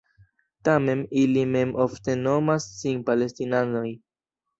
Tamen, 0.67 1.01
ili 1.23 1.43
mem 1.55 1.73
ofte 1.85 2.15
nomas 2.21 2.67
sin 2.79 3.05
Palestinanoj. 3.11 3.85